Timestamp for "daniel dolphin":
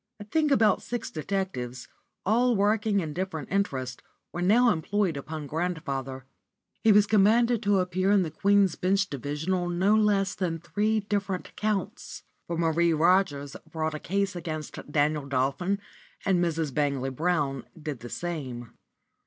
14.91-15.79